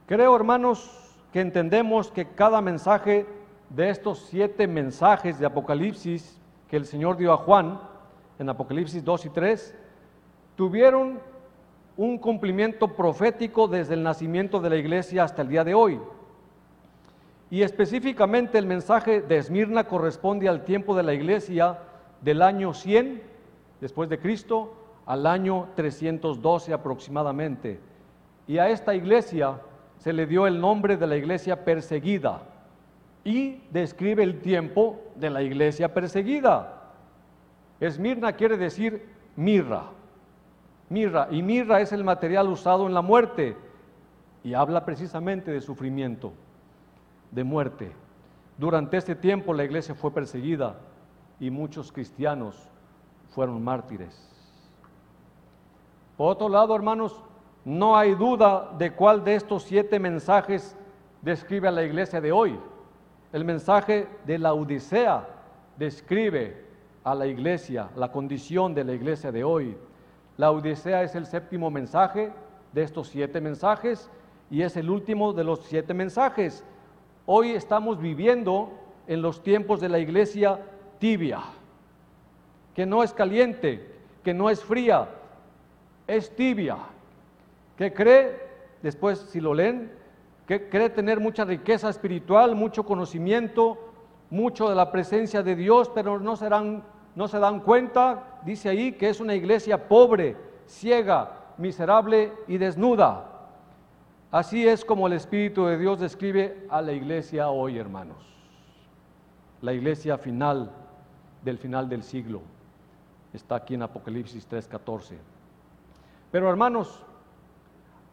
Creo, 0.07 0.37
hermanos, 0.37 1.17
que 1.33 1.41
entendemos 1.41 2.11
que 2.11 2.27
cada 2.27 2.61
mensaje 2.61 3.25
de 3.71 3.89
estos 3.89 4.27
siete 4.29 4.67
mensajes 4.67 5.39
de 5.39 5.47
Apocalipsis 5.47 6.39
que 6.69 6.77
el 6.77 6.85
Señor 6.85 7.17
dio 7.17 7.33
a 7.33 7.39
Juan 7.39 7.81
en 8.39 8.51
Apocalipsis 8.51 9.03
2 9.03 9.25
y 9.25 9.31
3, 9.31 9.75
tuvieron 10.57 11.19
un 11.97 12.19
cumplimiento 12.19 12.95
profético 12.95 13.67
desde 13.67 13.95
el 13.95 14.03
nacimiento 14.03 14.61
de 14.61 14.69
la 14.69 14.77
iglesia 14.77 15.25
hasta 15.25 15.41
el 15.41 15.49
día 15.49 15.65
de 15.65 15.73
hoy. 15.73 15.99
Y 17.49 17.63
específicamente 17.63 18.59
el 18.59 18.67
mensaje 18.67 19.23
de 19.23 19.39
Esmirna 19.39 19.85
corresponde 19.85 20.51
al 20.51 20.67
tiempo 20.67 20.95
de 20.95 21.03
la 21.03 21.15
iglesia 21.15 21.79
del 22.21 22.43
año 22.43 22.75
100 22.75 23.30
después 23.81 24.09
de 24.09 24.19
Cristo 24.19 24.75
al 25.07 25.27
año 25.27 25.69
312 25.75 26.73
aproximadamente. 26.73 27.81
Y 28.47 28.59
a 28.59 28.69
esta 28.69 28.95
iglesia 28.95 29.61
se 29.99 30.13
le 30.13 30.27
dio 30.27 30.47
el 30.47 30.61
nombre 30.61 30.97
de 30.97 31.07
la 31.07 31.17
iglesia 31.17 31.65
perseguida 31.65 32.43
y 33.25 33.63
describe 33.71 34.23
el 34.23 34.41
tiempo 34.41 35.01
de 35.17 35.31
la 35.31 35.43
iglesia 35.43 35.93
perseguida. 35.93 36.93
Esmirna 37.81 38.33
quiere 38.33 38.57
decir 38.57 39.07
mirra, 39.37 39.85
mirra, 40.89 41.29
y 41.31 41.43
mirra 41.43 41.81
es 41.81 41.93
el 41.93 42.05
material 42.05 42.49
usado 42.49 42.87
en 42.87 42.95
la 42.95 43.03
muerte 43.03 43.57
y 44.43 44.55
habla 44.55 44.85
precisamente 44.85 45.51
de 45.51 45.61
sufrimiento, 45.61 46.33
de 47.31 47.45
muerte. 47.45 47.93
Durante 48.57 48.97
este 48.97 49.15
tiempo 49.15 49.53
la 49.55 49.65
iglesia 49.65 49.95
fue 49.95 50.13
perseguida 50.13 50.79
y 51.39 51.51
muchos 51.51 51.93
cristianos 51.93 52.70
fueron 53.31 53.63
mártires. 53.63 54.29
Por 56.17 56.33
otro 56.33 56.49
lado, 56.49 56.75
hermanos, 56.75 57.23
no 57.65 57.97
hay 57.97 58.15
duda 58.15 58.73
de 58.79 58.93
cuál 58.93 59.25
de 59.25 59.35
estos 59.35 59.63
siete 59.63 59.99
mensajes 59.99 60.77
describe 61.23 61.69
a 61.69 61.71
la 61.73 61.83
iglesia 61.83 62.21
de 62.21 62.33
hoy. 62.33 62.59
El 63.33 63.45
mensaje 63.45 64.09
de 64.27 64.39
la 64.39 64.55
Odisea 64.55 65.27
describe 65.77 66.65
a 67.05 67.15
la 67.15 67.27
iglesia, 67.27 67.89
la 67.97 68.11
condición 68.11 68.75
de 68.75 68.85
la 68.85 68.93
iglesia 68.93 69.31
de 69.33 69.45
hoy. 69.45 69.77
La 70.37 70.51
Odisea 70.51 71.03
es 71.03 71.15
el 71.15 71.27
séptimo 71.27 71.71
mensaje 71.71 72.33
de 72.73 72.83
estos 72.83 73.09
siete 73.09 73.41
mensajes 73.41 74.11
y 74.51 74.63
es 74.63 74.77
el 74.77 74.91
último 74.91 75.33
de 75.33 75.45
los 75.45 75.61
siete 75.61 75.95
mensajes. 75.95 76.65
Hoy 77.27 77.51
estamos 77.51 78.01
viviendo 78.01 78.73
en 79.07 79.23
los 79.23 79.43
tiempos 79.43 79.81
de 79.81 79.89
la 79.89 79.99
iglesia 79.99 80.61
tibia, 80.99 81.41
que 82.75 82.87
no 82.87 83.03
es 83.03 83.13
caliente, 83.13 83.87
que 84.23 84.35
no 84.35 84.51
es 84.51 84.63
fría, 84.63 85.09
es 86.07 86.35
tibia, 86.35 86.77
que 87.77 87.93
cree, 87.93 88.39
después 88.83 89.19
si 89.31 89.41
lo 89.41 89.55
leen, 89.55 89.91
que 90.47 90.69
cree 90.69 90.91
tener 90.91 91.21
mucha 91.21 91.45
riqueza 91.45 91.89
espiritual, 91.89 92.57
mucho 92.57 92.85
conocimiento, 92.85 93.79
mucho 94.31 94.69
de 94.69 94.75
la 94.75 94.91
presencia 94.91 95.43
de 95.43 95.57
Dios, 95.57 95.91
pero 95.95 96.19
no 96.19 96.37
se 96.37 96.49
dan, 96.49 96.83
no 97.15 97.29
se 97.29 97.39
dan 97.39 97.61
cuenta, 97.61 98.39
dice 98.45 98.69
ahí, 98.69 98.93
que 98.93 99.09
es 99.09 99.21
una 99.21 99.35
iglesia 99.35 99.89
pobre, 99.89 100.37
ciega, 100.67 101.41
miserable 101.57 102.33
y 102.49 102.59
desnuda. 102.59 103.27
Así 104.31 104.67
es 104.67 104.85
como 104.85 105.07
el 105.07 105.13
Espíritu 105.13 105.67
de 105.67 105.77
Dios 105.77 106.01
describe 106.01 106.67
a 106.71 106.81
la 106.81 106.93
iglesia 106.93 107.51
hoy, 107.51 107.79
hermanos. 107.79 108.17
La 109.61 109.73
iglesia 109.73 110.19
final 110.19 110.71
del 111.45 111.59
final 111.59 111.89
del 111.89 112.03
siglo. 112.03 112.41
Está 113.33 113.57
aquí 113.57 113.75
en 113.75 113.83
Apocalipsis 113.83 114.47
3:14. 114.49 115.17
Pero 116.31 116.49
hermanos, 116.49 117.05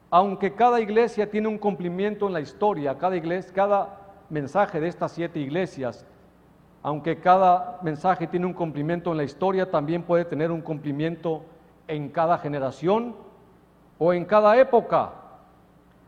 aunque 0.10 0.54
cada 0.54 0.80
iglesia 0.80 1.30
tiene 1.30 1.48
un 1.48 1.58
cumplimiento 1.58 2.28
en 2.28 2.34
la 2.34 2.42
historia, 2.42 2.98
cada 2.98 3.16
cada 3.52 4.00
mensaje 4.30 4.80
de 4.80 4.88
estas 4.88 5.12
siete 5.12 5.40
iglesias, 5.40 6.06
aunque 6.84 7.20
cada 7.20 7.80
mensaje 7.82 8.28
tiene 8.28 8.46
un 8.46 8.54
cumplimiento 8.54 9.12
en 9.12 9.18
la 9.18 9.24
historia, 9.24 9.70
también 9.70 10.04
puede 10.04 10.26
tener 10.26 10.52
un 10.52 10.62
cumplimiento 10.62 11.44
en 11.88 12.10
cada 12.10 12.38
generación 12.38 13.16
o 13.98 14.14
en 14.14 14.26
cada 14.26 14.58
época. 14.58 15.12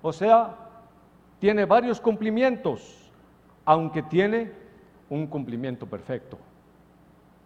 O 0.01 0.13
sea, 0.13 0.55
tiene 1.39 1.65
varios 1.65 1.99
cumplimientos, 1.99 3.11
aunque 3.65 4.03
tiene 4.03 4.51
un 5.09 5.27
cumplimiento 5.27 5.85
perfecto. 5.85 6.37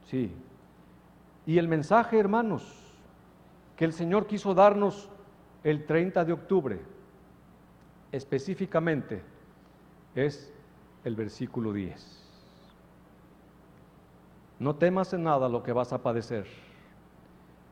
Sí. 0.06 0.32
Y 1.46 1.58
el 1.58 1.68
mensaje, 1.68 2.18
hermanos, 2.20 2.64
que 3.76 3.86
el 3.86 3.94
Señor 3.94 4.28
quiso 4.28 4.54
darnos 4.54 5.10
el 5.64 5.86
30 5.86 6.26
de 6.26 6.34
octubre, 6.34 6.80
específicamente, 8.12 9.24
es 10.16 10.54
el 11.04 11.16
versículo 11.16 11.74
10. 11.74 12.24
No 14.60 14.76
temas 14.76 15.14
en 15.14 15.24
nada 15.24 15.50
lo 15.50 15.64
que 15.64 15.74
vas 15.74 15.92
a 15.92 16.02
padecer. 16.02 16.46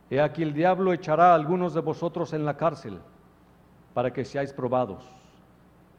He 0.10 0.20
aquí 0.20 0.44
el 0.44 0.54
diablo 0.54 0.92
echará 0.92 1.32
a 1.32 1.36
algunos 1.36 1.74
de 1.74 1.80
vosotros 1.80 2.34
en 2.34 2.44
la 2.44 2.58
cárcel 2.58 3.00
para 3.94 4.12
que 4.12 4.26
seáis 4.26 4.52
probados 4.52 5.04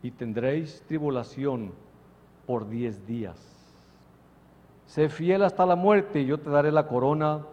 y 0.02 0.10
tendréis 0.10 0.82
tribulación 0.86 1.72
por 2.46 2.68
diez 2.68 3.06
días. 3.06 3.38
Sé 4.86 5.08
fiel 5.08 5.42
hasta 5.44 5.64
la 5.64 5.76
muerte 5.76 6.20
y 6.20 6.26
yo 6.26 6.38
te 6.38 6.50
daré 6.50 6.70
la 6.72 6.86
corona 6.86 7.46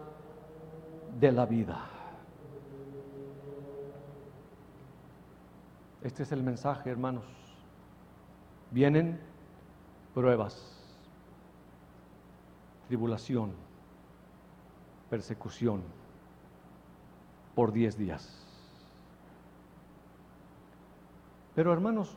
de 1.18 1.32
la 1.32 1.46
vida. 1.46 1.86
Este 6.02 6.22
es 6.22 6.32
el 6.32 6.42
mensaje, 6.42 6.90
hermanos. 6.90 7.24
Vienen 8.70 9.20
pruebas, 10.14 10.80
tribulación, 12.86 13.52
persecución 15.10 15.82
por 17.54 17.72
diez 17.72 17.98
días. 17.98 18.40
Pero 21.54 21.72
hermanos, 21.72 22.16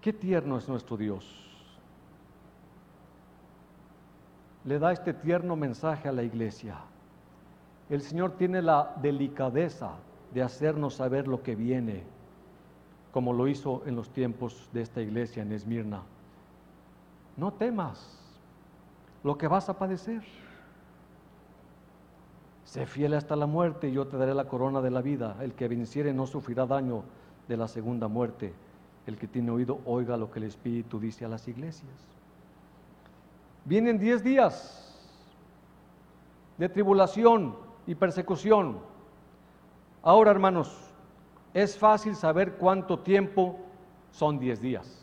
qué 0.00 0.12
tierno 0.12 0.58
es 0.58 0.68
nuestro 0.68 0.96
Dios. 0.96 1.38
Le 4.64 4.78
da 4.78 4.92
este 4.92 5.14
tierno 5.14 5.56
mensaje 5.56 6.08
a 6.08 6.12
la 6.12 6.22
iglesia. 6.22 6.76
El 7.92 8.00
Señor 8.00 8.38
tiene 8.38 8.62
la 8.62 8.94
delicadeza 9.02 9.90
de 10.32 10.40
hacernos 10.42 10.94
saber 10.94 11.28
lo 11.28 11.42
que 11.42 11.54
viene, 11.54 12.04
como 13.12 13.34
lo 13.34 13.48
hizo 13.48 13.82
en 13.84 13.96
los 13.96 14.08
tiempos 14.08 14.70
de 14.72 14.80
esta 14.80 15.02
iglesia 15.02 15.42
en 15.42 15.52
Esmirna. 15.52 16.00
No 17.36 17.52
temas 17.52 18.18
lo 19.22 19.36
que 19.36 19.46
vas 19.46 19.68
a 19.68 19.78
padecer. 19.78 20.22
Sé 22.64 22.86
fiel 22.86 23.12
hasta 23.12 23.36
la 23.36 23.44
muerte 23.44 23.90
y 23.90 23.92
yo 23.92 24.06
te 24.06 24.16
daré 24.16 24.32
la 24.32 24.48
corona 24.48 24.80
de 24.80 24.90
la 24.90 25.02
vida. 25.02 25.36
El 25.42 25.52
que 25.52 25.68
venciere 25.68 26.14
no 26.14 26.26
sufrirá 26.26 26.64
daño 26.64 27.02
de 27.46 27.58
la 27.58 27.68
segunda 27.68 28.08
muerte. 28.08 28.54
El 29.06 29.18
que 29.18 29.26
tiene 29.26 29.50
oído, 29.50 29.80
oiga 29.84 30.16
lo 30.16 30.30
que 30.30 30.38
el 30.38 30.46
Espíritu 30.46 30.98
dice 30.98 31.26
a 31.26 31.28
las 31.28 31.46
iglesias. 31.46 31.92
Vienen 33.66 33.98
diez 33.98 34.24
días 34.24 34.98
de 36.56 36.70
tribulación 36.70 37.70
y 37.86 37.94
persecución. 37.94 38.78
Ahora, 40.02 40.30
hermanos, 40.30 40.92
es 41.54 41.78
fácil 41.78 42.16
saber 42.16 42.54
cuánto 42.54 43.00
tiempo 43.00 43.58
son 44.10 44.38
diez 44.38 44.60
días. 44.60 44.98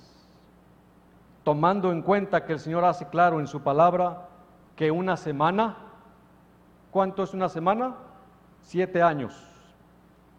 Tomando 1.43 1.91
en 1.91 2.01
cuenta 2.01 2.45
que 2.45 2.53
el 2.53 2.59
Señor 2.59 2.85
hace 2.85 3.07
claro 3.07 3.39
en 3.39 3.47
su 3.47 3.61
palabra 3.61 4.29
que 4.75 4.91
una 4.91 5.17
semana, 5.17 5.77
¿cuánto 6.91 7.23
es 7.23 7.33
una 7.33 7.49
semana? 7.49 7.95
Siete 8.61 9.01
años. 9.01 9.33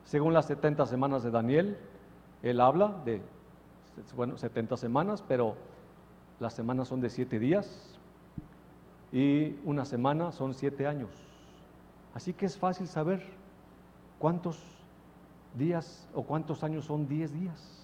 Según 0.05 0.35
las 0.35 0.47
70 0.47 0.87
semanas 0.87 1.23
de 1.23 1.31
Daniel, 1.31 1.79
él 2.43 2.61
habla 2.61 2.95
de, 3.05 3.23
bueno, 4.17 4.37
70 4.37 4.77
semanas, 4.77 5.23
pero 5.27 5.57
las 6.39 6.55
semanas 6.55 6.89
son 6.89 7.01
de 7.01 7.11
siete 7.11 7.39
días 7.39 7.99
y 9.13 9.57
una 9.65 9.85
semana 9.85 10.33
son 10.33 10.55
siete 10.55 10.87
años. 10.87 11.30
Así 12.15 12.33
que 12.33 12.47
es 12.47 12.57
fácil 12.57 12.87
saber 12.87 13.23
cuántos 14.19 14.59
días 15.55 16.09
o 16.15 16.23
cuántos 16.23 16.63
años 16.65 16.85
son 16.85 17.09
diez 17.09 17.33
días. 17.33 17.77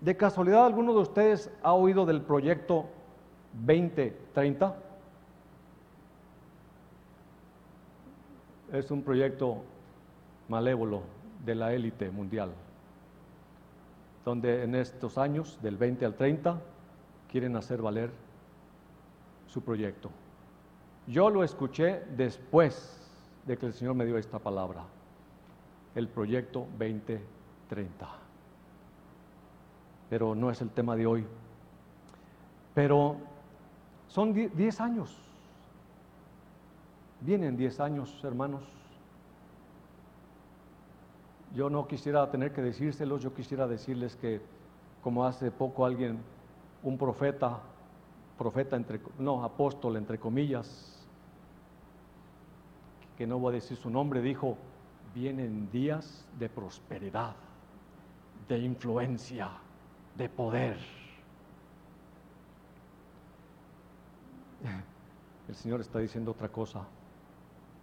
¿De 0.00 0.16
casualidad 0.16 0.66
alguno 0.66 0.92
de 0.92 1.00
ustedes 1.00 1.50
ha 1.62 1.72
oído 1.72 2.06
del 2.06 2.22
proyecto 2.22 2.86
2030? 3.66 4.76
Es 8.72 8.90
un 8.90 9.02
proyecto 9.02 9.62
malévolo 10.48 11.02
de 11.44 11.54
la 11.54 11.72
élite 11.72 12.10
mundial 12.10 12.52
donde 14.28 14.62
en 14.62 14.74
estos 14.74 15.16
años, 15.16 15.58
del 15.62 15.78
20 15.78 16.04
al 16.04 16.14
30, 16.14 16.60
quieren 17.30 17.56
hacer 17.56 17.80
valer 17.80 18.10
su 19.46 19.62
proyecto. 19.62 20.10
Yo 21.08 21.30
lo 21.30 21.42
escuché 21.42 22.02
después 22.16 23.00
de 23.46 23.56
que 23.56 23.64
el 23.64 23.72
Señor 23.72 23.94
me 23.94 24.04
dio 24.04 24.18
esta 24.18 24.38
palabra, 24.38 24.84
el 25.94 26.06
proyecto 26.06 26.66
2030. 26.78 28.06
Pero 30.10 30.34
no 30.34 30.50
es 30.50 30.60
el 30.60 30.68
tema 30.68 30.96
de 30.96 31.06
hoy. 31.06 31.26
Pero 32.74 33.16
son 34.08 34.34
10 34.34 34.80
años. 34.82 35.16
Vienen 37.22 37.56
10 37.56 37.80
años, 37.80 38.22
hermanos, 38.22 38.62
yo 41.54 41.70
no 41.70 41.88
quisiera 41.88 42.30
tener 42.30 42.52
que 42.52 42.60
decírselos, 42.60 43.22
yo 43.22 43.32
quisiera 43.32 43.66
decirles 43.66 44.14
que 44.14 44.42
como 45.02 45.24
hace 45.24 45.50
poco 45.50 45.86
alguien, 45.86 46.18
un 46.82 46.98
profeta, 46.98 47.60
profeta 48.36 48.76
entre, 48.76 49.00
no, 49.18 49.42
apóstol 49.42 49.96
entre 49.96 50.18
comillas, 50.18 50.97
que 53.18 53.26
no 53.26 53.38
voy 53.40 53.50
a 53.50 53.54
decir 53.56 53.76
su 53.76 53.90
nombre, 53.90 54.22
dijo, 54.22 54.56
vienen 55.12 55.68
días 55.72 56.24
de 56.38 56.48
prosperidad, 56.48 57.34
de 58.46 58.60
influencia, 58.60 59.50
de 60.16 60.28
poder. 60.28 60.78
El 65.48 65.54
Señor 65.56 65.80
está 65.80 65.98
diciendo 65.98 66.30
otra 66.30 66.48
cosa. 66.48 66.84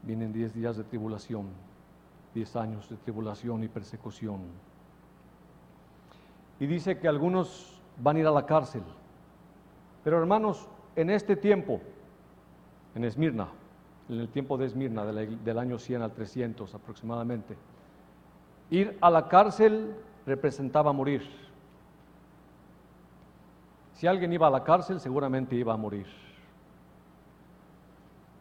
Vienen 0.04 0.32
diez 0.32 0.54
días 0.54 0.78
de 0.78 0.86
tribulación, 0.86 1.48
diez 2.34 2.56
años 2.56 2.90
de 2.90 2.96
tribulación 2.96 3.62
y 3.62 3.68
persecución. 3.68 4.40
Y 6.62 6.66
dice 6.66 6.98
que 6.98 7.10
algunos 7.10 7.82
van 8.02 8.16
a 8.16 8.20
ir 8.20 8.28
a 8.28 8.32
la 8.32 8.46
cárcel. 8.46 8.84
Pero 10.02 10.18
hermanos, 10.18 10.70
en 10.96 11.10
este 11.10 11.36
tiempo, 11.36 11.82
en 12.94 13.04
Esmirna, 13.04 13.50
en 14.10 14.20
el 14.20 14.30
tiempo 14.30 14.58
de 14.58 14.66
Esmirna, 14.66 15.06
del 15.06 15.60
año 15.60 15.80
100 15.80 16.02
al 16.02 16.12
300 16.12 16.74
aproximadamente, 16.76 17.56
ir 18.70 18.98
a 19.02 19.10
la 19.10 19.28
cárcel 19.28 19.96
representaba 20.26 20.94
morir. 20.94 21.24
Si 23.94 24.08
alguien 24.08 24.34
iba 24.34 24.48
a 24.48 24.52
la 24.52 24.64
cárcel, 24.64 25.00
seguramente 25.00 25.56
iba 25.56 25.74
a 25.74 25.78
morir. 25.78 26.06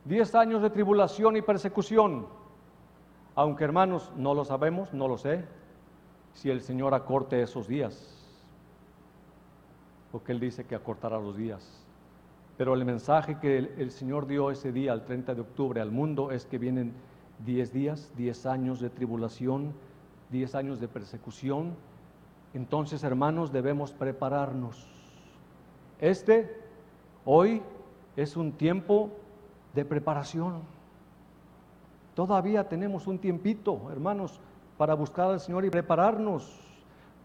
Diez 0.05 0.35
años 0.35 0.61
de 0.61 0.71
tribulación 0.71 1.37
y 1.37 1.43
persecución, 1.43 2.27
aunque 3.35 3.65
hermanos, 3.65 4.13
no 4.17 4.35
lo 4.35 4.45
sabemos, 4.45 4.93
no 4.93 5.09
lo 5.09 5.17
sé, 5.17 5.45
si 6.35 6.51
el 6.51 6.61
Señor 6.61 6.95
acorte 6.95 7.41
esos 7.41 7.69
días, 7.69 8.11
porque 10.13 10.33
Él 10.33 10.41
dice 10.41 10.67
que 10.67 10.75
acortará 10.75 11.19
los 11.19 11.37
días. 11.37 11.84
Pero 12.57 12.75
el 12.75 12.85
mensaje 12.85 13.39
que 13.41 13.59
el, 13.59 13.91
Señor 13.91 14.27
dio 14.27 14.51
ese 14.51 14.71
día, 14.71 14.93
el 14.93 15.05
30 15.05 15.35
de 15.35 15.41
octubre, 15.41 15.81
al 15.81 15.91
mundo 15.91 16.31
es 16.31 16.47
que 16.47 16.59
vienen 16.59 16.93
10 17.45 17.73
días, 17.73 18.13
10 18.17 18.47
años 18.47 18.81
de 18.81 18.91
tribulación, 18.91 19.73
10 20.31 20.55
años 20.55 20.81
de 20.81 20.87
persecución. 20.87 21.75
Entonces, 22.53 23.03
hermanos, 23.03 23.53
debemos 23.53 23.93
prepararnos. 23.93 24.87
Este, 25.99 26.57
hoy, 27.25 27.61
es 28.17 28.37
un 28.37 28.53
tiempo 28.53 29.11
de 29.75 29.85
preparación. 29.85 30.61
Todavía 32.15 32.69
tenemos 32.69 33.09
un 33.09 33.19
tiempito, 33.19 33.91
hermanos, 33.91 34.41
para 34.79 34.95
buscar 34.95 35.31
al 35.31 35.41
Señor 35.41 35.65
y 35.65 35.71
prepararnos. 35.71 36.61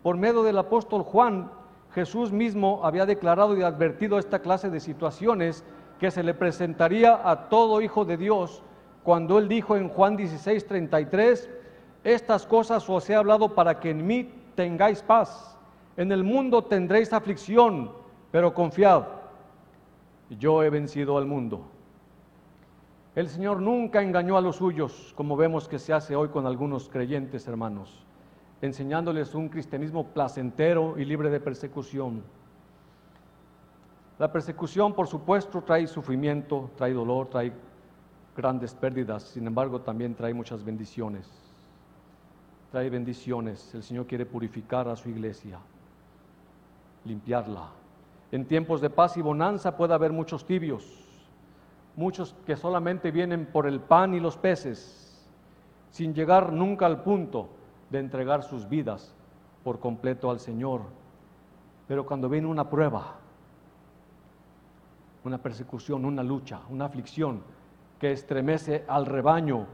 Por 0.01 0.17
medio 0.17 0.41
del 0.41 0.57
apóstol 0.57 1.03
Juan, 1.03 1.51
Jesús 1.93 2.31
mismo 2.31 2.81
había 2.83 3.05
declarado 3.05 3.57
y 3.57 3.63
advertido 3.63 4.19
esta 4.19 4.39
clase 4.39 4.69
de 4.69 4.79
situaciones 4.79 5.63
que 5.99 6.11
se 6.11 6.23
le 6.23 6.33
presentaría 6.33 7.19
a 7.29 7.49
todo 7.49 7.81
hijo 7.81 8.05
de 8.05 8.17
Dios 8.17 8.61
cuando 9.03 9.39
él 9.39 9.47
dijo 9.47 9.75
en 9.75 9.89
Juan 9.89 10.15
16, 10.15 10.67
33, 10.67 11.49
estas 12.03 12.45
cosas 12.45 12.87
os 12.89 13.09
he 13.09 13.15
hablado 13.15 13.55
para 13.55 13.79
que 13.79 13.89
en 13.89 14.05
mí 14.05 14.31
tengáis 14.55 15.01
paz. 15.01 15.57
En 15.97 16.11
el 16.11 16.23
mundo 16.23 16.63
tendréis 16.63 17.11
aflicción, 17.11 17.91
pero 18.31 18.53
confiad, 18.53 19.03
yo 20.29 20.63
he 20.63 20.69
vencido 20.69 21.17
al 21.17 21.25
mundo. 21.25 21.65
El 23.15 23.27
Señor 23.27 23.61
nunca 23.61 24.01
engañó 24.01 24.37
a 24.37 24.41
los 24.41 24.57
suyos, 24.57 25.13
como 25.17 25.35
vemos 25.35 25.67
que 25.67 25.79
se 25.79 25.91
hace 25.91 26.15
hoy 26.15 26.29
con 26.29 26.45
algunos 26.45 26.87
creyentes 26.87 27.47
hermanos 27.47 28.05
enseñándoles 28.61 29.33
un 29.35 29.49
cristianismo 29.49 30.07
placentero 30.07 30.97
y 30.97 31.05
libre 31.05 31.29
de 31.29 31.39
persecución. 31.39 32.23
La 34.17 34.31
persecución, 34.31 34.93
por 34.93 35.07
supuesto, 35.07 35.61
trae 35.61 35.87
sufrimiento, 35.87 36.69
trae 36.75 36.93
dolor, 36.93 37.29
trae 37.29 37.53
grandes 38.35 38.73
pérdidas, 38.73 39.23
sin 39.23 39.47
embargo 39.47 39.81
también 39.81 40.13
trae 40.13 40.33
muchas 40.33 40.63
bendiciones. 40.63 41.29
Trae 42.71 42.89
bendiciones. 42.89 43.73
El 43.73 43.81
Señor 43.81 44.05
quiere 44.07 44.25
purificar 44.25 44.89
a 44.89 44.95
su 44.95 45.09
iglesia, 45.09 45.59
limpiarla. 47.05 47.69
En 48.31 48.45
tiempos 48.45 48.81
de 48.81 48.89
paz 48.89 49.15
y 49.17 49.21
bonanza 49.21 49.75
puede 49.75 49.93
haber 49.93 50.11
muchos 50.11 50.45
tibios, 50.45 50.83
muchos 51.95 52.35
que 52.45 52.57
solamente 52.57 53.09
vienen 53.09 53.45
por 53.45 53.65
el 53.65 53.79
pan 53.79 54.13
y 54.13 54.19
los 54.19 54.37
peces, 54.37 55.25
sin 55.89 56.13
llegar 56.13 56.51
nunca 56.51 56.85
al 56.85 57.01
punto 57.01 57.49
de 57.89 57.99
entregar 57.99 58.43
sus 58.43 58.67
vidas 58.67 59.13
por 59.63 59.79
completo 59.79 60.29
al 60.29 60.39
Señor. 60.39 60.81
Pero 61.87 62.05
cuando 62.05 62.29
viene 62.29 62.47
una 62.47 62.69
prueba, 62.69 63.15
una 65.23 65.37
persecución, 65.37 66.05
una 66.05 66.23
lucha, 66.23 66.61
una 66.69 66.85
aflicción 66.85 67.41
que 67.99 68.11
estremece 68.11 68.85
al 68.87 69.05
rebaño, 69.05 69.65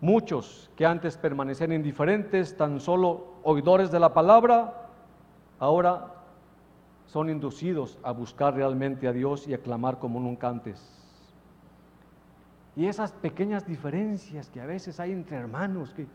muchos 0.00 0.70
que 0.76 0.86
antes 0.86 1.16
permanecían 1.16 1.72
indiferentes, 1.72 2.56
tan 2.56 2.80
solo 2.80 3.34
oidores 3.42 3.90
de 3.90 4.00
la 4.00 4.14
palabra, 4.14 4.88
ahora 5.58 6.14
son 7.06 7.30
inducidos 7.30 7.98
a 8.02 8.12
buscar 8.12 8.54
realmente 8.54 9.08
a 9.08 9.12
Dios 9.12 9.48
y 9.48 9.54
a 9.54 9.58
clamar 9.58 9.98
como 9.98 10.20
nunca 10.20 10.48
antes. 10.48 10.94
Y 12.76 12.86
esas 12.86 13.12
pequeñas 13.12 13.66
diferencias 13.66 14.50
que 14.50 14.60
a 14.60 14.66
veces 14.66 15.00
hay 15.00 15.12
entre 15.12 15.36
hermanos, 15.36 15.92
que 15.94 16.06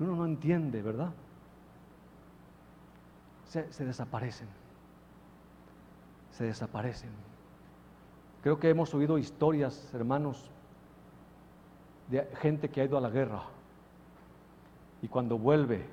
uno 0.00 0.16
no 0.16 0.24
entiende, 0.24 0.80
¿verdad? 0.82 1.12
Se, 3.44 3.84
desaparecen. 3.84 4.48
Se 6.32 6.44
desaparecen. 6.44 7.10
Creo 8.42 8.58
que 8.58 8.70
hemos 8.70 8.94
oído 8.94 9.18
historias, 9.18 9.92
hermanos, 9.92 10.50
de 12.08 12.24
gente 12.40 12.70
que 12.70 12.80
ha 12.80 12.84
ido 12.84 12.96
a 12.96 13.00
la 13.00 13.10
guerra 13.10 13.42
y 15.02 15.08
cuando 15.08 15.38
vuelve, 15.38 15.84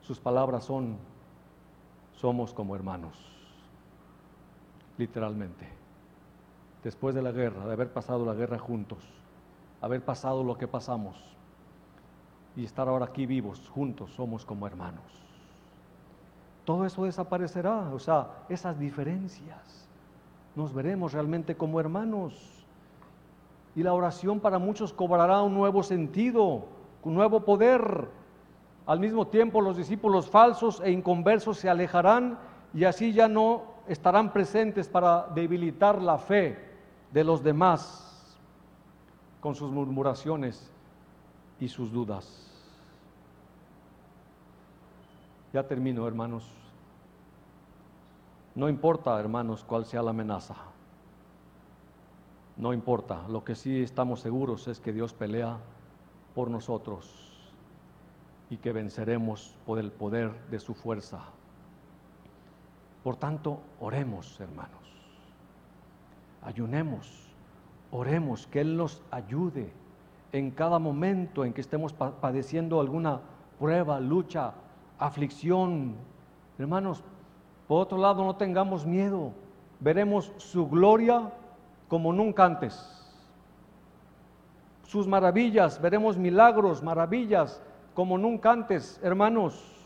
sus 0.00 0.18
palabras 0.18 0.64
son, 0.64 0.96
somos 2.16 2.54
como 2.54 2.74
hermanos, 2.74 3.14
literalmente. 4.96 5.68
Después 6.82 7.14
de 7.14 7.22
la 7.22 7.32
guerra, 7.32 7.66
de 7.66 7.72
haber 7.72 7.92
pasado 7.92 8.24
la 8.24 8.34
guerra 8.34 8.58
juntos, 8.58 8.98
haber 9.82 10.02
pasado 10.02 10.42
lo 10.42 10.56
que 10.56 10.66
pasamos, 10.66 11.30
y 12.56 12.64
estar 12.64 12.88
ahora 12.88 13.06
aquí 13.06 13.26
vivos, 13.26 13.68
juntos, 13.68 14.10
somos 14.12 14.44
como 14.44 14.66
hermanos. 14.66 15.04
Todo 16.64 16.84
eso 16.84 17.04
desaparecerá, 17.04 17.90
o 17.92 17.98
sea, 17.98 18.28
esas 18.48 18.78
diferencias. 18.78 19.88
Nos 20.54 20.74
veremos 20.74 21.12
realmente 21.12 21.56
como 21.56 21.80
hermanos. 21.80 22.64
Y 23.74 23.82
la 23.82 23.92
oración 23.92 24.40
para 24.40 24.58
muchos 24.58 24.92
cobrará 24.92 25.42
un 25.42 25.54
nuevo 25.54 25.82
sentido, 25.82 26.64
un 27.02 27.14
nuevo 27.14 27.40
poder. 27.40 28.08
Al 28.86 28.98
mismo 28.98 29.26
tiempo 29.28 29.60
los 29.60 29.76
discípulos 29.76 30.28
falsos 30.28 30.80
e 30.84 30.90
inconversos 30.90 31.58
se 31.58 31.70
alejarán 31.70 32.38
y 32.74 32.84
así 32.84 33.12
ya 33.12 33.28
no 33.28 33.62
estarán 33.86 34.32
presentes 34.32 34.88
para 34.88 35.28
debilitar 35.34 36.02
la 36.02 36.18
fe 36.18 36.58
de 37.12 37.24
los 37.24 37.42
demás 37.42 38.36
con 39.40 39.54
sus 39.54 39.70
murmuraciones 39.70 40.70
y 41.60 41.68
sus 41.68 41.92
dudas. 41.92 42.46
Ya 45.52 45.66
termino, 45.66 46.06
hermanos. 46.06 46.48
No 48.54 48.68
importa, 48.68 49.18
hermanos, 49.20 49.64
cuál 49.64 49.84
sea 49.84 50.02
la 50.02 50.10
amenaza. 50.10 50.56
No 52.56 52.72
importa. 52.72 53.26
Lo 53.28 53.44
que 53.44 53.54
sí 53.54 53.82
estamos 53.82 54.20
seguros 54.20 54.68
es 54.68 54.80
que 54.80 54.92
Dios 54.92 55.12
pelea 55.12 55.58
por 56.34 56.50
nosotros 56.50 57.30
y 58.48 58.56
que 58.56 58.72
venceremos 58.72 59.54
por 59.66 59.78
el 59.78 59.92
poder 59.92 60.32
de 60.50 60.58
su 60.58 60.74
fuerza. 60.74 61.20
Por 63.04 63.16
tanto, 63.16 63.60
oremos, 63.80 64.38
hermanos. 64.40 64.80
Ayunemos, 66.42 67.28
oremos, 67.90 68.46
que 68.46 68.60
Él 68.60 68.76
nos 68.76 69.02
ayude 69.10 69.72
en 70.32 70.50
cada 70.50 70.78
momento 70.78 71.44
en 71.44 71.52
que 71.52 71.60
estemos 71.60 71.92
padeciendo 71.92 72.80
alguna 72.80 73.20
prueba, 73.58 74.00
lucha, 74.00 74.52
aflicción. 74.98 75.94
Hermanos, 76.58 77.02
por 77.66 77.82
otro 77.82 77.98
lado, 77.98 78.24
no 78.24 78.36
tengamos 78.36 78.86
miedo. 78.86 79.32
Veremos 79.80 80.32
su 80.36 80.68
gloria 80.68 81.32
como 81.88 82.12
nunca 82.12 82.44
antes. 82.44 82.96
Sus 84.84 85.06
maravillas, 85.06 85.80
veremos 85.80 86.16
milagros, 86.16 86.82
maravillas 86.82 87.62
como 87.94 88.18
nunca 88.18 88.52
antes, 88.52 89.00
hermanos. 89.02 89.76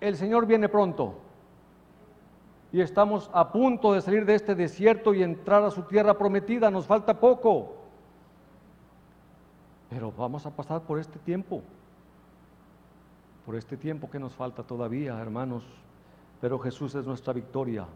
El 0.00 0.16
Señor 0.16 0.46
viene 0.46 0.68
pronto 0.68 1.14
y 2.72 2.80
estamos 2.80 3.30
a 3.32 3.52
punto 3.52 3.92
de 3.92 4.00
salir 4.00 4.24
de 4.24 4.34
este 4.34 4.54
desierto 4.54 5.12
y 5.14 5.22
entrar 5.22 5.62
a 5.62 5.70
su 5.70 5.82
tierra 5.82 6.16
prometida. 6.16 6.70
Nos 6.70 6.86
falta 6.86 7.20
poco. 7.20 7.81
Pero 9.92 10.10
vamos 10.10 10.46
a 10.46 10.50
pasar 10.50 10.80
por 10.80 10.98
este 10.98 11.18
tiempo, 11.18 11.62
por 13.44 13.56
este 13.56 13.76
tiempo 13.76 14.08
que 14.08 14.18
nos 14.18 14.32
falta 14.32 14.62
todavía, 14.62 15.20
hermanos. 15.20 15.64
Pero 16.40 16.58
Jesús 16.58 16.94
es 16.94 17.06
nuestra 17.06 17.34
victoria 17.34 17.86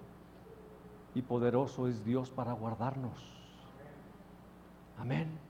y 1.14 1.22
poderoso 1.22 1.88
es 1.88 2.04
Dios 2.04 2.28
para 2.28 2.52
guardarnos. 2.52 3.18
Amén. 4.98 5.45